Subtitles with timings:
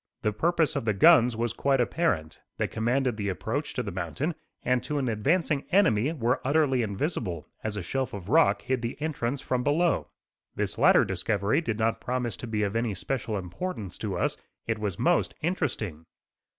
[0.23, 2.39] The purpose of the guns was quite apparent.
[2.57, 7.47] They commanded the approach to the mountain, and to an advancing enemy were utterly invisible,
[7.63, 10.07] as a shelf of rock hid the entrance from below.
[10.55, 14.79] This latter discovery did not promise to be of any special importance to us, it
[14.79, 16.07] was most interesting.